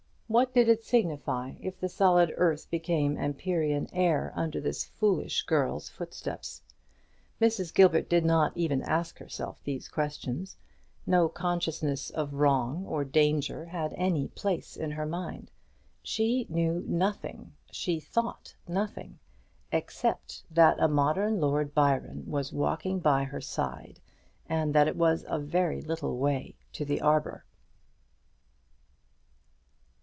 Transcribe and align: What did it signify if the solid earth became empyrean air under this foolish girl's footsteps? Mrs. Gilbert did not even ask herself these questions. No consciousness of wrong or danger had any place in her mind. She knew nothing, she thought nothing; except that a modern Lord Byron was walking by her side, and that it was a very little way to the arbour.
What 0.31 0.53
did 0.53 0.69
it 0.69 0.81
signify 0.85 1.55
if 1.59 1.77
the 1.77 1.89
solid 1.89 2.33
earth 2.37 2.69
became 2.71 3.17
empyrean 3.17 3.89
air 3.91 4.31
under 4.33 4.61
this 4.61 4.85
foolish 4.85 5.43
girl's 5.43 5.89
footsteps? 5.89 6.61
Mrs. 7.41 7.73
Gilbert 7.73 8.07
did 8.09 8.23
not 8.23 8.55
even 8.55 8.81
ask 8.83 9.19
herself 9.19 9.61
these 9.65 9.89
questions. 9.89 10.55
No 11.05 11.27
consciousness 11.27 12.09
of 12.11 12.35
wrong 12.35 12.85
or 12.85 13.03
danger 13.03 13.65
had 13.65 13.91
any 13.97 14.29
place 14.29 14.77
in 14.77 14.91
her 14.91 15.05
mind. 15.05 15.51
She 16.01 16.45
knew 16.49 16.81
nothing, 16.87 17.51
she 17.69 17.99
thought 17.99 18.55
nothing; 18.69 19.19
except 19.73 20.43
that 20.49 20.79
a 20.79 20.87
modern 20.87 21.41
Lord 21.41 21.73
Byron 21.75 22.23
was 22.25 22.53
walking 22.53 22.99
by 22.99 23.25
her 23.25 23.41
side, 23.41 23.99
and 24.47 24.73
that 24.73 24.87
it 24.87 24.95
was 24.95 25.25
a 25.27 25.39
very 25.39 25.81
little 25.81 26.17
way 26.17 26.55
to 26.71 26.85
the 26.85 27.01
arbour. 27.01 27.43